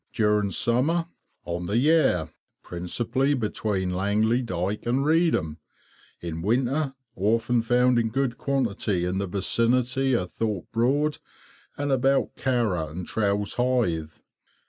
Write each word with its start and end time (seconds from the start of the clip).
During 0.13 0.49
summer, 0.49 1.05
on 1.45 1.67
the 1.67 1.77
Yare, 1.77 2.31
principally 2.63 3.35
between 3.35 3.91
Langley 3.93 4.41
Dyke 4.41 4.87
and 4.87 5.05
Reedham; 5.05 5.57
in 6.21 6.41
winter 6.41 6.95
often 7.15 7.61
found 7.61 7.99
in 7.99 8.09
good 8.09 8.35
quantity 8.39 9.05
in 9.05 9.19
the 9.19 9.27
vicinity 9.27 10.13
of 10.13 10.31
Thorpe 10.31 10.71
Broad 10.71 11.19
and 11.77 11.91
about 11.91 12.35
Carrow 12.35 12.87
and 12.89 13.05
Trowse 13.05 13.57
Hythe. 13.57 14.23